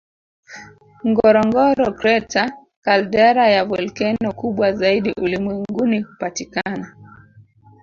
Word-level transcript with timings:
Ngorongoro 1.09 1.85
Crater 1.99 2.49
caldera 2.85 3.43
ya 3.55 3.61
volkeno 3.69 4.29
kubwa 4.39 4.67
zaidi 4.71 5.09
ulimwenguni 5.23 6.01
hupatikana 6.05 6.87